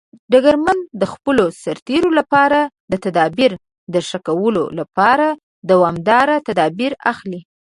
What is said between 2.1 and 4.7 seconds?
لپاره د تدابیر د ښه کولو